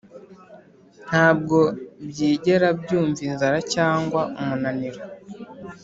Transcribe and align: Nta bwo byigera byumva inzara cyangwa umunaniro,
Nta 1.07 1.27
bwo 1.39 1.59
byigera 2.09 2.67
byumva 2.81 3.21
inzara 3.29 3.57
cyangwa 3.73 4.21
umunaniro, 4.41 5.01